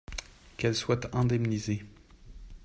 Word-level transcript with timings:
Qu’elle 0.57 0.73
soit 0.73 1.13
indemnisée. 1.13 1.83